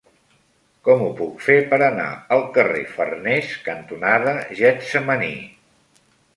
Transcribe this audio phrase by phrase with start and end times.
[0.87, 2.07] Com ho puc fer per anar
[2.37, 5.33] al carrer Farnés cantonada Getsemaní?